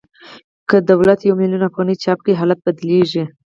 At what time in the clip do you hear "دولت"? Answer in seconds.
0.91-1.19